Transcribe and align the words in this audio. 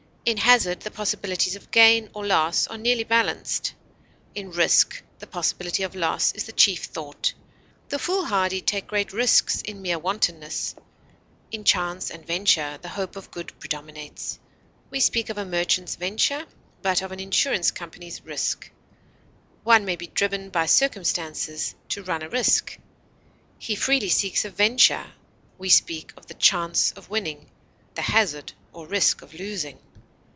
In 0.23 0.37
hazard 0.37 0.81
the 0.81 0.91
possibilities 0.91 1.55
of 1.55 1.71
gain 1.71 2.07
or 2.13 2.23
loss 2.23 2.67
are 2.67 2.77
nearly 2.77 3.03
balanced; 3.03 3.73
in 4.35 4.51
risk 4.51 5.01
the 5.17 5.25
possibility 5.25 5.81
of 5.81 5.95
loss 5.95 6.31
is 6.33 6.43
the 6.43 6.51
chief 6.51 6.83
thought; 6.83 7.33
the 7.89 7.97
foolhardy 7.97 8.61
take 8.61 8.85
great 8.85 9.11
risks 9.13 9.63
in 9.63 9.81
mere 9.81 9.97
wantonness; 9.97 10.75
in 11.51 11.63
chance 11.63 12.11
and 12.11 12.23
venture 12.25 12.77
the 12.83 12.89
hope 12.89 13.15
of 13.15 13.31
good 13.31 13.51
predominates; 13.59 14.37
we 14.91 14.99
speak 14.99 15.29
of 15.29 15.39
a 15.39 15.43
merchant's 15.45 15.95
venture, 15.95 16.45
but 16.83 17.01
of 17.01 17.11
an 17.11 17.19
insurance 17.19 17.71
company's 17.71 18.23
risk; 18.23 18.69
one 19.63 19.85
may 19.85 19.95
be 19.95 20.05
driven 20.05 20.51
by 20.51 20.67
circumstances 20.67 21.73
to 21.89 22.03
run 22.03 22.21
a 22.21 22.29
risk; 22.29 22.77
he 23.57 23.75
freely 23.75 24.07
seeks 24.07 24.45
a 24.45 24.51
venture; 24.51 25.13
we 25.57 25.67
speak 25.67 26.13
of 26.15 26.27
the 26.27 26.35
chance 26.35 26.91
of 26.91 27.09
winning, 27.09 27.49
the 27.95 28.03
hazard 28.03 28.53
or 28.71 28.85
risk 28.85 29.23
of 29.23 29.33
losing. 29.33 29.79